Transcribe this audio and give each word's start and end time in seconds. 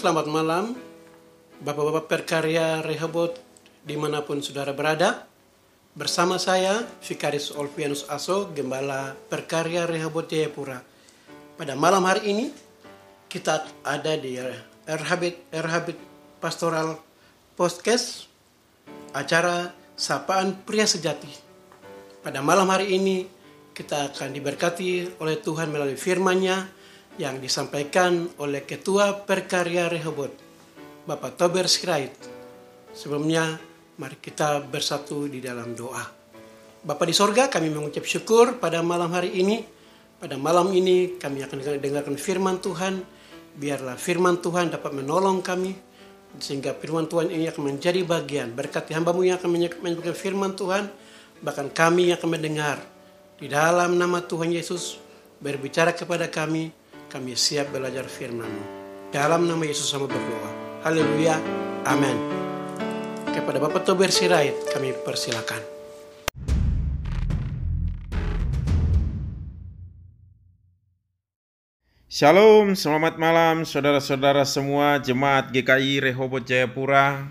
selamat 0.00 0.32
malam. 0.32 0.72
Bapak-bapak 1.60 2.08
perkarya 2.08 2.80
Rehoboth 2.80 3.36
di 3.84 4.00
mana 4.00 4.24
pun 4.24 4.40
saudara 4.40 4.72
berada. 4.72 5.28
Bersama 5.92 6.40
saya, 6.40 6.88
Vikaris 7.04 7.52
Olvianus 7.52 8.08
Aso, 8.08 8.48
Gembala 8.56 9.12
Perkarya 9.28 9.84
Rehoboth 9.84 10.32
Jayapura. 10.32 10.80
Pada 11.60 11.76
malam 11.76 12.08
hari 12.08 12.32
ini, 12.32 12.48
kita 13.28 13.68
ada 13.84 14.16
di 14.16 14.40
Erhabit, 14.88 15.44
Erhabit 15.52 16.00
Pastoral 16.40 16.96
Podcast, 17.52 18.24
acara 19.12 19.76
Sapaan 20.00 20.64
Pria 20.64 20.88
Sejati. 20.88 21.28
Pada 22.24 22.40
malam 22.40 22.72
hari 22.72 22.96
ini, 22.96 23.28
kita 23.76 24.16
akan 24.16 24.32
diberkati 24.32 25.20
oleh 25.20 25.36
Tuhan 25.44 25.68
melalui 25.68 26.00
firman-Nya 26.00 26.79
yang 27.20 27.36
disampaikan 27.36 28.32
oleh 28.40 28.64
Ketua 28.64 29.12
Perkarya 29.12 29.92
Rehoboth, 29.92 30.32
Bapak 31.04 31.36
Tober 31.36 31.68
Sirait. 31.68 32.16
Sebelumnya, 32.96 33.60
mari 34.00 34.16
kita 34.16 34.64
bersatu 34.64 35.28
di 35.28 35.36
dalam 35.44 35.76
doa. 35.76 36.00
Bapak 36.80 37.04
di 37.04 37.12
sorga, 37.12 37.52
kami 37.52 37.68
mengucap 37.68 38.08
syukur 38.08 38.56
pada 38.56 38.80
malam 38.80 39.12
hari 39.12 39.36
ini. 39.36 39.60
Pada 40.16 40.40
malam 40.40 40.72
ini 40.72 41.20
kami 41.20 41.44
akan 41.44 41.60
dengarkan 41.76 42.16
firman 42.16 42.56
Tuhan. 42.56 43.04
Biarlah 43.52 44.00
firman 44.00 44.40
Tuhan 44.40 44.72
dapat 44.72 44.96
menolong 44.96 45.44
kami. 45.44 45.76
Sehingga 46.40 46.72
firman 46.72 47.04
Tuhan 47.04 47.28
ini 47.28 47.52
akan 47.52 47.76
menjadi 47.76 48.00
bagian. 48.00 48.56
Berkati 48.56 48.96
hambamu 48.96 49.28
yang 49.28 49.36
akan 49.36 49.60
menyampaikan 49.60 50.16
firman 50.16 50.56
Tuhan. 50.56 50.88
Bahkan 51.44 51.68
kami 51.76 52.08
yang 52.08 52.16
akan 52.16 52.30
mendengar. 52.32 52.80
Di 53.36 53.44
dalam 53.44 54.00
nama 54.00 54.24
Tuhan 54.24 54.48
Yesus 54.48 54.96
berbicara 55.36 55.92
kepada 55.92 56.24
kami. 56.24 56.79
Kami 57.10 57.34
siap 57.34 57.74
belajar 57.74 58.06
firman-Mu. 58.06 58.64
Dalam 59.10 59.42
nama 59.50 59.66
Yesus 59.66 59.90
sama 59.90 60.06
berdoa. 60.06 60.50
Haleluya. 60.86 61.42
Amin. 61.82 62.14
Kepada 63.34 63.58
Bapak 63.58 63.82
Tober 63.82 64.14
Sirait 64.14 64.54
kami 64.70 64.94
persilakan. 64.94 65.58
Shalom, 72.06 72.78
selamat 72.78 73.18
malam 73.18 73.66
saudara-saudara 73.66 74.46
semua 74.46 75.02
jemaat 75.02 75.50
GKI 75.50 76.14
Rehoboth 76.14 76.46
Jayapura 76.46 77.26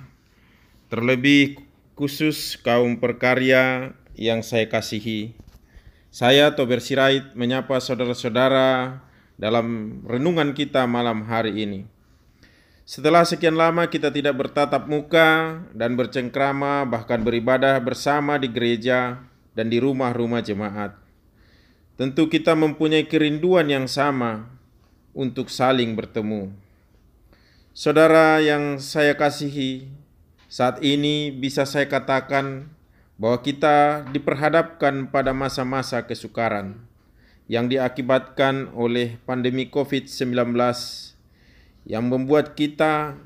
Terlebih 0.92 1.56
khusus 1.96 2.60
kaum 2.60 3.00
perkarya 3.00 3.96
yang 4.20 4.44
saya 4.44 4.68
kasihi 4.68 5.40
Saya 6.12 6.52
Tober 6.52 6.84
Sirait 6.84 7.32
menyapa 7.32 7.80
saudara-saudara 7.80 9.08
dalam 9.39 10.00
renungan 10.03 10.51
kita 10.51 10.83
malam 10.83 11.24
hari 11.24 11.63
ini 11.63 11.81
Setelah 12.83 13.24
sekian 13.24 13.56
lama 13.56 13.88
kita 13.88 14.12
tidak 14.12 14.36
bertatap 14.36 14.83
muka 14.91 15.63
dan 15.71 15.95
bercengkrama 15.95 16.83
bahkan 16.83 17.24
beribadah 17.24 17.80
bersama 17.80 18.36
di 18.36 18.51
gereja 18.51 19.24
dan 19.56 19.71
di 19.71 19.80
rumah-rumah 19.80 20.44
jemaat 20.44 21.00
Tentu 21.95 22.27
kita 22.27 22.51
mempunyai 22.56 23.07
kerinduan 23.07 23.68
yang 23.68 23.83
sama 23.83 24.47
untuk 25.12 25.51
saling 25.51 26.00
bertemu. 26.00 26.47
Saudara 27.75 28.39
yang 28.39 28.80
saya 28.80 29.19
kasihi, 29.19 29.91
saat 30.47 30.80
ini 30.80 31.27
bisa 31.27 31.68
saya 31.68 31.91
katakan 31.91 32.71
bahwa 33.19 33.44
kita 33.44 34.07
diperhadapkan 34.15 35.12
pada 35.12 35.36
masa-masa 35.36 36.00
kesukaran 36.07 36.88
yang 37.50 37.66
diakibatkan 37.66 38.69
oleh 38.78 39.18
pandemi 39.25 39.66
COVID-19 39.74 40.54
yang 41.90 42.06
membuat 42.06 42.54
kita 42.54 43.18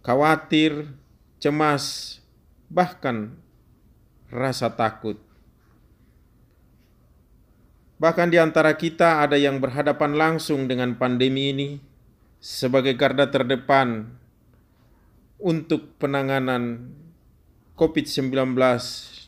khawatir 0.00 0.88
cemas, 1.36 2.16
bahkan 2.72 3.36
rasa 4.32 4.72
takut. 4.72 5.20
Bahkan 8.00 8.32
di 8.32 8.40
antara 8.40 8.72
kita 8.72 9.20
ada 9.20 9.36
yang 9.36 9.60
berhadapan 9.60 10.16
langsung 10.16 10.64
dengan 10.64 10.96
pandemi 10.96 11.52
ini 11.52 11.68
sebagai 12.40 12.96
garda 12.96 13.28
terdepan 13.28 14.16
untuk 15.36 15.98
penanganan 16.00 16.94
COVID-19 17.76 18.32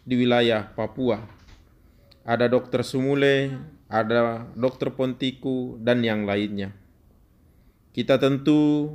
di 0.09 0.15
wilayah 0.17 0.71
Papua. 0.73 1.29
Ada 2.25 2.47
dokter 2.47 2.87
Sumule, 2.87 3.59
ada 3.91 4.47
dokter 4.55 4.95
Pontiku, 4.95 5.75
dan 5.83 6.07
yang 6.07 6.23
lainnya. 6.23 6.71
Kita 7.91 8.23
tentu 8.23 8.95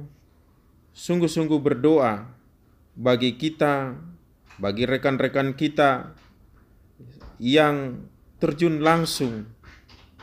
sungguh-sungguh 0.95 1.59
berdoa 1.59 2.31
bagi 2.95 3.35
kita, 3.35 3.99
bagi 4.55 4.87
rekan-rekan 4.87 5.51
kita 5.51 6.15
yang 7.43 8.07
terjun 8.39 8.79
langsung 8.79 9.51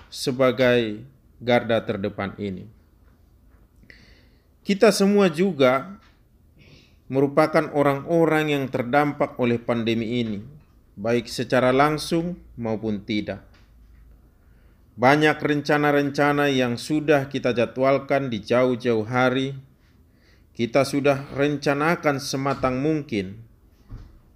sebagai 0.08 1.04
garda 1.36 1.84
terdepan 1.84 2.32
ini. 2.40 2.64
Kita 4.64 4.88
semua 4.88 5.28
juga 5.28 6.00
merupakan 7.12 7.68
orang-orang 7.76 8.56
yang 8.56 8.64
terdampak 8.72 9.36
oleh 9.36 9.60
pandemi 9.60 10.24
ini, 10.24 10.40
baik 10.96 11.28
secara 11.28 11.68
langsung 11.68 12.40
maupun 12.56 13.04
tidak. 13.04 13.51
Banyak 14.92 15.40
rencana-rencana 15.40 16.52
yang 16.52 16.76
sudah 16.76 17.32
kita 17.32 17.56
jadwalkan 17.56 18.28
di 18.28 18.44
jauh-jauh 18.44 19.08
hari, 19.08 19.56
kita 20.52 20.84
sudah 20.84 21.32
rencanakan 21.32 22.20
sematang 22.20 22.84
mungkin, 22.84 23.40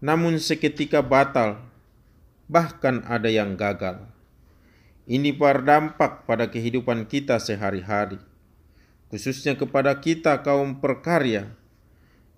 namun 0.00 0.40
seketika 0.40 1.04
batal, 1.04 1.60
bahkan 2.48 3.04
ada 3.04 3.28
yang 3.28 3.52
gagal. 3.60 4.00
Ini 5.04 5.36
berdampak 5.36 6.24
pada 6.24 6.48
kehidupan 6.48 7.04
kita 7.04 7.36
sehari-hari, 7.36 8.16
khususnya 9.12 9.60
kepada 9.60 9.92
kita 10.00 10.40
kaum 10.40 10.80
perkarya 10.80 11.52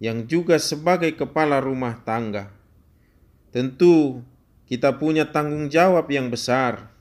yang 0.03 0.27
juga 0.27 0.59
sebagai 0.59 1.15
kepala 1.15 1.63
rumah 1.63 2.03
tangga. 2.03 2.51
Tentu 3.55 4.27
kita 4.67 4.99
punya 4.99 5.31
tanggung 5.31 5.71
jawab 5.71 6.11
yang 6.11 6.35
besar 6.35 6.98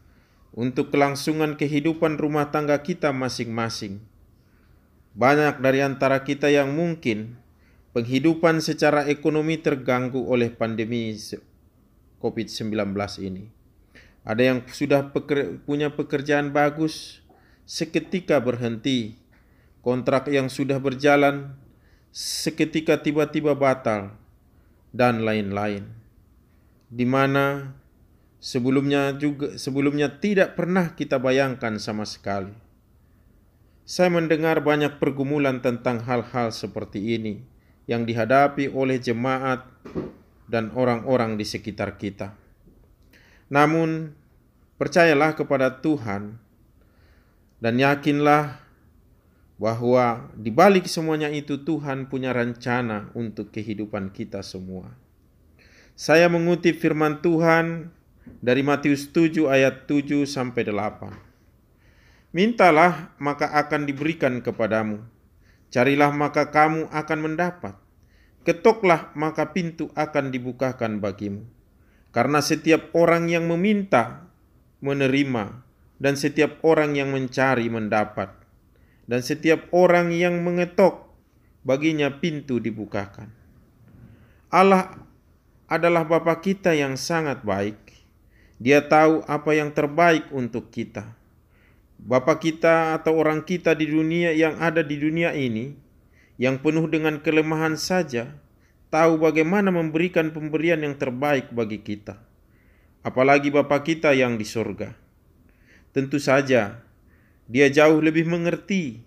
untuk 0.58 0.90
kelangsungan 0.90 1.54
kehidupan 1.54 2.18
rumah 2.18 2.50
tangga 2.50 2.82
kita 2.82 3.14
masing-masing. 3.14 4.02
Banyak 5.14 5.62
dari 5.62 5.86
antara 5.86 6.26
kita 6.26 6.50
yang 6.50 6.74
mungkin 6.74 7.38
penghidupan 7.94 8.66
secara 8.66 9.06
ekonomi 9.06 9.62
terganggu 9.62 10.18
oleh 10.26 10.50
pandemi 10.50 11.14
COVID-19 12.18 12.74
ini. 13.22 13.54
Ada 14.26 14.42
yang 14.42 14.60
sudah 14.66 15.14
peker, 15.14 15.62
punya 15.62 15.94
pekerjaan 15.94 16.50
bagus, 16.50 17.22
seketika 17.70 18.42
berhenti. 18.42 19.14
Kontrak 19.86 20.28
yang 20.28 20.50
sudah 20.50 20.82
berjalan, 20.82 21.54
seketika 22.10 23.00
tiba-tiba 23.00 23.54
batal, 23.56 24.18
dan 24.90 25.22
lain-lain. 25.24 25.86
Di 26.92 27.06
mana 27.08 27.77
sebelumnya 28.48 29.12
juga 29.20 29.60
sebelumnya 29.60 30.08
tidak 30.24 30.56
pernah 30.56 30.96
kita 30.96 31.20
bayangkan 31.20 31.76
sama 31.84 32.08
sekali. 32.08 32.56
Saya 33.84 34.08
mendengar 34.08 34.64
banyak 34.64 35.04
pergumulan 35.04 35.60
tentang 35.60 36.00
hal-hal 36.08 36.56
seperti 36.56 37.20
ini 37.20 37.44
yang 37.92 38.08
dihadapi 38.08 38.72
oleh 38.72 39.00
jemaat 39.04 39.68
dan 40.48 40.72
orang-orang 40.76 41.36
di 41.36 41.44
sekitar 41.44 42.00
kita. 42.00 42.36
Namun, 43.48 44.16
percayalah 44.76 45.36
kepada 45.40 45.80
Tuhan 45.80 46.36
dan 47.64 47.74
yakinlah 47.80 48.60
bahwa 49.56 50.32
di 50.36 50.52
balik 50.52 50.88
semuanya 50.88 51.32
itu 51.32 51.64
Tuhan 51.64 52.12
punya 52.12 52.36
rencana 52.36 53.12
untuk 53.16 53.56
kehidupan 53.56 54.12
kita 54.12 54.44
semua. 54.44 54.96
Saya 55.96 56.28
mengutip 56.28 56.76
firman 56.76 57.24
Tuhan 57.24 57.97
dari 58.40 58.62
Matius 58.62 59.10
7 59.12 59.50
ayat 59.50 59.90
7 59.90 60.28
sampai 60.28 60.68
8. 60.68 62.34
Mintalah 62.36 63.16
maka 63.18 63.50
akan 63.56 63.88
diberikan 63.88 64.44
kepadamu. 64.44 65.02
Carilah 65.74 66.12
maka 66.16 66.54
kamu 66.54 66.88
akan 66.92 67.20
mendapat. 67.20 67.76
Ketoklah 68.48 69.12
maka 69.16 69.52
pintu 69.52 69.92
akan 69.98 70.32
dibukakan 70.32 71.04
bagimu. 71.04 71.44
Karena 72.16 72.40
setiap 72.40 72.94
orang 72.96 73.28
yang 73.28 73.52
meminta, 73.52 74.32
menerima, 74.80 75.68
dan 75.98 76.14
setiap 76.16 76.62
orang 76.64 76.96
yang 76.96 77.12
mencari, 77.12 77.68
mendapat, 77.68 78.32
dan 79.10 79.22
setiap 79.26 79.68
orang 79.74 80.14
yang 80.14 80.40
mengetok, 80.42 81.10
baginya 81.68 82.22
pintu 82.22 82.64
dibukakan. 82.64 83.34
Allah 84.48 85.04
adalah 85.68 86.08
Bapa 86.08 86.40
kita 86.40 86.72
yang 86.72 86.96
sangat 86.96 87.44
baik. 87.44 87.87
Dia 88.58 88.82
tahu 88.82 89.22
apa 89.30 89.54
yang 89.54 89.70
terbaik 89.70 90.34
untuk 90.34 90.74
kita. 90.74 91.14
Bapa 91.98 92.38
kita 92.38 92.98
atau 92.98 93.18
orang 93.18 93.46
kita 93.46 93.74
di 93.74 93.90
dunia 93.90 94.34
yang 94.34 94.58
ada 94.58 94.82
di 94.86 94.98
dunia 94.98 95.34
ini, 95.34 95.74
yang 96.38 96.62
penuh 96.62 96.86
dengan 96.90 97.22
kelemahan 97.22 97.78
saja, 97.78 98.38
tahu 98.94 99.22
bagaimana 99.22 99.74
memberikan 99.74 100.34
pemberian 100.34 100.82
yang 100.82 100.98
terbaik 100.98 101.54
bagi 101.54 101.82
kita. 101.82 102.18
Apalagi 103.06 103.54
Bapa 103.54 103.82
kita 103.86 104.14
yang 104.14 104.38
di 104.38 104.46
sorga. 104.46 104.94
Tentu 105.94 106.22
saja, 106.22 106.82
dia 107.50 107.68
jauh 107.72 108.02
lebih 108.04 108.28
mengerti. 108.28 109.02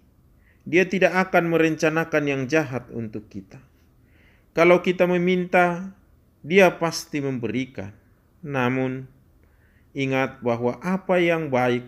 Dia 0.65 0.87
tidak 0.87 1.31
akan 1.31 1.51
merencanakan 1.51 2.25
yang 2.27 2.43
jahat 2.47 2.87
untuk 2.95 3.27
kita. 3.27 3.59
Kalau 4.51 4.83
kita 4.83 5.07
meminta, 5.07 5.95
dia 6.43 6.69
pasti 6.81 7.23
memberikan. 7.23 7.95
Namun, 8.43 9.07
ingat 9.97 10.39
bahwa 10.43 10.79
apa 10.83 11.19
yang 11.19 11.51
baik 11.51 11.87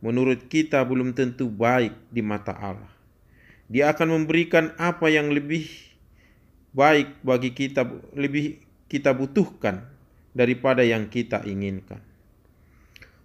menurut 0.00 0.46
kita 0.48 0.84
belum 0.84 1.16
tentu 1.16 1.48
baik 1.48 1.92
di 2.12 2.20
mata 2.20 2.52
Allah. 2.52 2.92
Dia 3.66 3.90
akan 3.90 4.22
memberikan 4.22 4.70
apa 4.78 5.10
yang 5.10 5.34
lebih 5.34 5.66
baik 6.76 7.18
bagi 7.24 7.50
kita 7.56 7.88
lebih 8.14 8.62
kita 8.86 9.10
butuhkan 9.16 9.82
daripada 10.36 10.86
yang 10.86 11.10
kita 11.10 11.42
inginkan. 11.42 11.98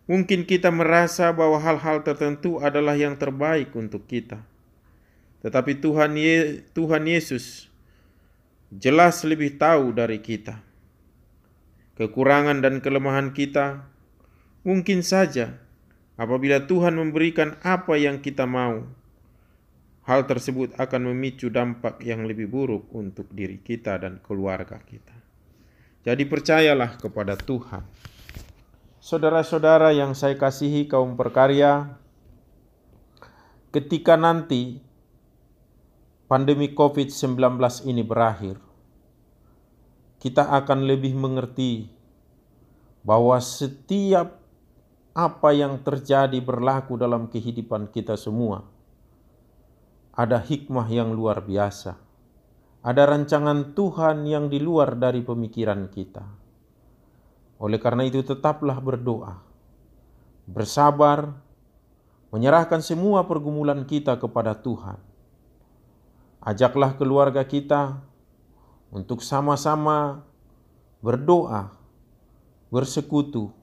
Mungkin 0.10 0.50
kita 0.50 0.74
merasa 0.74 1.30
bahwa 1.32 1.62
hal-hal 1.62 2.01
tertentu 2.01 2.58
adalah 2.58 2.98
yang 2.98 3.15
terbaik 3.15 3.72
untuk 3.77 4.10
kita. 4.10 4.41
Tetapi 5.46 5.77
Tuhan 5.77 6.18
Ye, 6.18 6.65
Tuhan 6.74 7.06
Yesus 7.06 7.70
jelas 8.74 9.22
lebih 9.27 9.62
tahu 9.62 9.94
dari 9.94 10.20
kita. 10.20 10.60
Kekurangan 11.96 12.65
dan 12.65 12.82
kelemahan 12.82 13.36
kita 13.36 13.90
mungkin 14.62 15.01
saja 15.01 15.58
apabila 16.18 16.65
Tuhan 16.65 16.98
memberikan 16.98 17.58
apa 17.65 17.98
yang 17.98 18.22
kita 18.22 18.46
mau, 18.46 18.86
hal 20.06 20.25
tersebut 20.25 20.74
akan 20.77 21.13
memicu 21.13 21.50
dampak 21.53 22.01
yang 22.01 22.25
lebih 22.25 22.50
buruk 22.50 22.89
untuk 22.94 23.30
diri 23.30 23.62
kita 23.62 24.01
dan 24.01 24.18
keluarga 24.22 24.82
kita. 24.82 25.13
Jadi 26.01 26.25
percayalah 26.25 26.98
kepada 26.98 27.38
Tuhan. 27.38 27.86
Saudara-saudara 29.01 29.94
yang 29.94 30.13
saya 30.13 30.38
kasihi 30.38 30.86
kaum 30.86 31.18
perkarya, 31.18 31.98
ketika 33.74 34.18
nanti 34.18 34.82
pandemi 36.25 36.74
COVID-19 36.74 37.38
ini 37.89 38.01
berakhir, 38.06 38.58
kita 40.22 40.53
akan 40.53 40.86
lebih 40.86 41.18
mengerti 41.18 41.89
bahwa 43.01 43.41
setiap 43.41 44.40
apa 45.12 45.51
yang 45.51 45.82
terjadi 45.84 46.39
berlaku 46.39 46.96
dalam 46.96 47.27
kehidupan 47.27 47.91
kita 47.91 48.15
semua 48.15 48.63
ada 50.12 50.44
hikmah 50.44 50.88
yang 50.91 51.15
luar 51.15 51.39
biasa. 51.44 51.96
Ada 52.82 53.06
rancangan 53.06 53.77
Tuhan 53.77 54.25
yang 54.25 54.50
di 54.50 54.58
luar 54.58 54.98
dari 54.98 55.22
pemikiran 55.22 55.88
kita. 55.88 56.25
Oleh 57.62 57.77
karena 57.77 58.10
itu, 58.10 58.25
tetaplah 58.25 58.82
berdoa, 58.82 59.38
bersabar, 60.50 61.30
menyerahkan 62.34 62.82
semua 62.82 63.22
pergumulan 63.30 63.86
kita 63.86 64.18
kepada 64.18 64.58
Tuhan. 64.58 64.98
Ajaklah 66.41 66.98
keluarga 66.98 67.46
kita 67.46 68.01
untuk 68.89 69.22
sama-sama 69.22 70.25
berdoa, 71.06 71.70
bersekutu, 72.74 73.53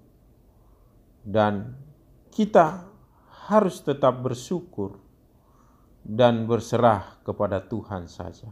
dan 1.28 1.76
kita 2.32 2.88
harus 3.52 3.84
tetap 3.84 4.24
bersyukur 4.24 4.96
dan 6.00 6.48
berserah 6.48 7.20
kepada 7.20 7.60
Tuhan 7.60 8.08
saja. 8.08 8.48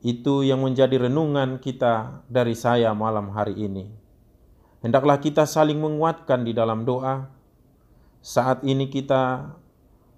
Itu 0.00 0.40
yang 0.40 0.64
menjadi 0.64 1.08
renungan 1.08 1.60
kita 1.60 2.24
dari 2.24 2.56
saya 2.56 2.96
malam 2.96 3.28
hari 3.36 3.68
ini. 3.68 3.84
Hendaklah 4.80 5.20
kita 5.20 5.44
saling 5.44 5.76
menguatkan 5.76 6.46
di 6.46 6.56
dalam 6.56 6.88
doa. 6.88 7.28
Saat 8.24 8.64
ini 8.64 8.88
kita 8.88 9.52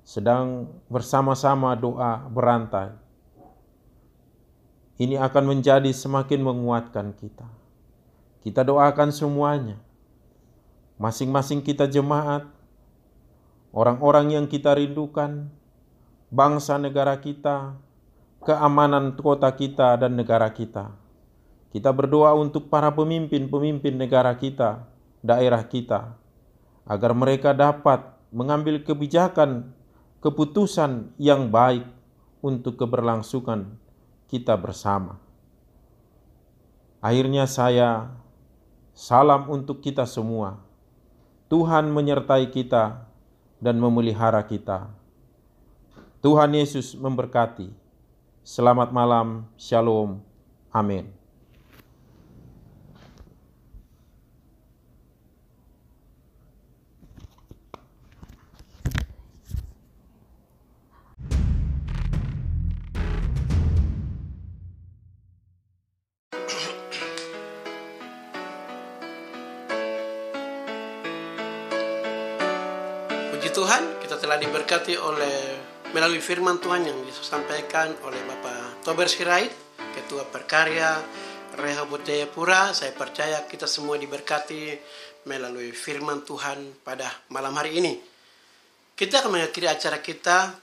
sedang 0.07 0.71
bersama-sama 0.87 1.75
doa 1.75 2.23
berantai. 2.30 2.95
Ini 4.99 5.18
akan 5.18 5.57
menjadi 5.57 5.90
semakin 5.90 6.42
menguatkan 6.42 7.14
kita. 7.14 7.47
Kita 8.42 8.66
doakan 8.66 9.14
semuanya. 9.14 9.88
Masing-masing 10.99 11.62
kita 11.62 11.87
jemaat, 11.87 12.50
orang-orang 13.71 14.35
yang 14.35 14.47
kita 14.50 14.75
rindukan, 14.75 15.47
bangsa 16.28 16.75
negara 16.75 17.23
kita, 17.23 17.78
keamanan 18.43 19.14
kota 19.14 19.50
kita 19.55 19.95
dan 19.95 20.19
negara 20.19 20.50
kita. 20.50 20.90
Kita 21.71 21.95
berdoa 21.95 22.35
untuk 22.35 22.67
para 22.67 22.90
pemimpin-pemimpin 22.90 23.95
negara 23.95 24.35
kita, 24.35 24.90
daerah 25.23 25.62
kita, 25.62 26.19
agar 26.83 27.12
mereka 27.14 27.55
dapat 27.55 28.02
mengambil 28.35 28.83
kebijakan, 28.83 29.71
keputusan 30.19 31.14
yang 31.14 31.52
baik 31.52 31.87
untuk 32.43 32.75
keberlangsungan 32.75 33.78
kita 34.26 34.59
bersama. 34.59 35.21
Akhirnya 36.99 37.47
saya 37.47 38.11
salam 38.99 39.47
untuk 39.47 39.78
kita 39.78 40.02
semua. 40.02 40.68
Tuhan 41.49 41.88
menyertai 41.88 42.52
kita 42.52 43.09
dan 43.57 43.81
memelihara 43.81 44.45
kita. 44.45 44.93
Tuhan 46.21 46.52
Yesus 46.52 46.93
memberkati. 46.93 47.73
Selamat 48.45 48.93
malam, 48.93 49.49
Shalom, 49.57 50.21
Amin. 50.69 51.18
Puji 73.38 73.54
Tuhan, 73.54 74.02
kita 74.02 74.18
telah 74.18 74.35
diberkati 74.35 74.99
oleh 74.99 75.54
melalui 75.95 76.18
firman 76.18 76.59
Tuhan 76.59 76.90
yang 76.90 76.99
disampaikan 77.07 77.95
oleh 78.02 78.18
Bapak 78.26 78.83
Tober 78.83 79.07
Sirait, 79.07 79.54
Ketua 79.95 80.26
Perkarya 80.26 80.99
Rehoboth 81.54 82.02
Jayapura. 82.02 82.75
Saya 82.75 82.90
percaya 82.99 83.47
kita 83.47 83.71
semua 83.71 83.95
diberkati 83.95 84.75
melalui 85.30 85.71
firman 85.71 86.26
Tuhan 86.26 86.83
pada 86.83 87.07
malam 87.30 87.54
hari 87.54 87.78
ini. 87.78 87.95
Kita 88.99 89.23
akan 89.23 89.30
mengakhiri 89.30 89.71
acara 89.71 90.02
kita 90.02 90.59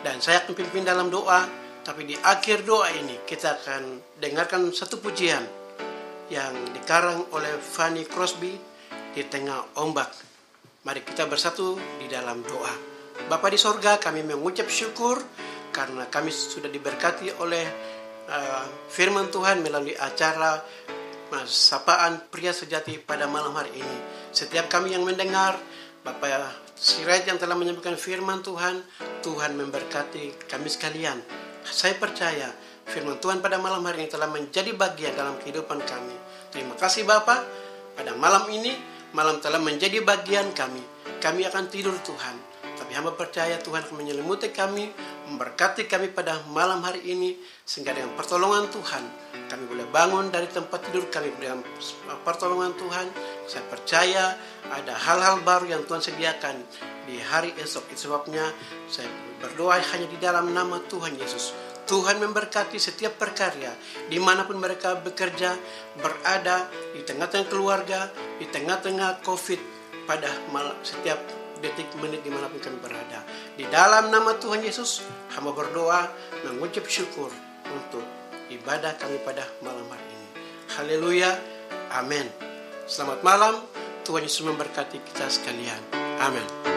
dan 0.00 0.16
saya 0.24 0.48
akan 0.48 0.56
pimpin 0.56 0.80
dalam 0.80 1.12
doa, 1.12 1.44
tapi 1.84 2.08
di 2.08 2.16
akhir 2.16 2.64
doa 2.64 2.88
ini 2.88 3.20
kita 3.28 3.60
akan 3.60 4.00
dengarkan 4.16 4.72
satu 4.72 4.96
pujian 4.96 5.44
yang 6.32 6.56
dikarang 6.72 7.28
oleh 7.36 7.52
Fanny 7.60 8.08
Crosby 8.08 8.56
di 9.12 9.22
tengah 9.28 9.76
ombak. 9.76 10.32
Mari 10.84 11.00
kita 11.00 11.24
bersatu 11.24 11.80
di 11.96 12.12
dalam 12.12 12.44
doa. 12.44 12.68
Bapa 13.32 13.48
di 13.48 13.56
sorga, 13.56 13.96
kami 13.96 14.20
mengucap 14.20 14.68
syukur 14.68 15.16
karena 15.72 16.04
kami 16.12 16.28
sudah 16.28 16.68
diberkati 16.68 17.40
oleh 17.40 17.64
uh, 18.28 18.68
firman 18.92 19.32
Tuhan 19.32 19.64
melalui 19.64 19.96
acara 19.96 20.60
uh, 21.32 21.46
sapaan 21.48 22.28
pria 22.28 22.52
sejati 22.52 23.00
pada 23.00 23.24
malam 23.24 23.56
hari 23.56 23.80
ini. 23.80 23.98
Setiap 24.28 24.68
kami 24.68 24.92
yang 24.92 25.08
mendengar, 25.08 25.56
Bapak 26.04 26.52
Sirait 26.76 27.24
yang 27.24 27.40
telah 27.40 27.56
menyampaikan 27.56 27.96
firman 27.96 28.44
Tuhan, 28.44 28.84
Tuhan 29.24 29.56
memberkati 29.56 30.52
kami 30.52 30.68
sekalian. 30.68 31.16
Saya 31.64 31.96
percaya 31.96 32.52
firman 32.84 33.16
Tuhan 33.24 33.40
pada 33.40 33.56
malam 33.56 33.80
hari 33.88 34.04
ini 34.04 34.12
telah 34.12 34.28
menjadi 34.28 34.76
bagian 34.76 35.16
dalam 35.16 35.40
kehidupan 35.40 35.80
kami. 35.80 36.16
Terima 36.52 36.76
kasih 36.76 37.08
Bapak, 37.08 37.40
pada 37.96 38.12
malam 38.20 38.44
ini 38.52 38.93
malam 39.14 39.38
telah 39.38 39.62
menjadi 39.62 40.02
bagian 40.02 40.50
kami. 40.52 40.82
Kami 41.22 41.46
akan 41.46 41.70
tidur 41.70 41.94
Tuhan. 42.02 42.36
Tapi 42.74 42.90
hamba 42.98 43.14
percaya 43.14 43.54
Tuhan 43.62 43.86
akan 43.86 43.96
menyelimuti 44.02 44.50
kami, 44.50 44.90
memberkati 45.30 45.86
kami 45.86 46.10
pada 46.10 46.42
malam 46.50 46.82
hari 46.82 47.06
ini, 47.06 47.38
sehingga 47.62 47.94
dengan 47.94 48.18
pertolongan 48.18 48.66
Tuhan, 48.68 49.02
kami 49.46 49.64
boleh 49.70 49.86
bangun 49.94 50.34
dari 50.34 50.50
tempat 50.50 50.82
tidur 50.90 51.06
kami 51.06 51.30
dengan 51.38 51.62
pertolongan 52.26 52.74
Tuhan. 52.74 53.06
Saya 53.46 53.62
percaya 53.70 54.34
ada 54.68 54.90
hal-hal 54.90 55.40
baru 55.46 55.70
yang 55.70 55.86
Tuhan 55.86 56.02
sediakan 56.02 56.58
di 57.06 57.22
hari 57.22 57.54
esok. 57.62 57.94
Itu 57.94 58.10
sebabnya 58.10 58.50
saya 58.90 59.06
berdoa 59.38 59.78
hanya 59.78 60.10
di 60.10 60.18
dalam 60.18 60.50
nama 60.50 60.82
Tuhan 60.90 61.14
Yesus. 61.14 61.54
Tuhan 61.84 62.16
memberkati 62.20 62.80
setiap 62.80 63.20
perkarya 63.20 63.72
di 64.08 64.16
mana 64.16 64.48
pun 64.48 64.56
mereka 64.56 64.96
bekerja, 64.96 65.52
berada 66.00 66.68
di 66.96 67.04
tengah-tengah 67.04 67.48
keluarga, 67.52 68.08
di 68.40 68.48
tengah-tengah 68.48 69.20
COVID 69.20 69.60
pada 70.08 70.28
setiap 70.80 71.20
detik 71.60 71.88
menit 72.00 72.20
di 72.24 72.32
mana 72.32 72.48
pun 72.48 72.60
kami 72.60 72.78
berada. 72.80 73.24
Di 73.56 73.64
dalam 73.68 74.12
nama 74.12 74.36
Tuhan 74.36 74.60
Yesus, 74.64 75.04
hamba 75.36 75.52
berdoa 75.52 76.08
mengucap 76.44 76.84
syukur 76.88 77.32
untuk 77.68 78.04
ibadah 78.52 78.96
kami 79.00 79.20
pada 79.24 79.44
malam 79.64 79.84
hari 79.88 80.04
ini. 80.08 80.28
Haleluya, 80.76 81.30
amin. 81.96 82.28
Selamat 82.84 83.24
malam, 83.24 83.64
Tuhan 84.04 84.24
Yesus 84.24 84.44
memberkati 84.44 85.00
kita 85.00 85.28
sekalian. 85.32 85.80
Amin. 86.20 86.73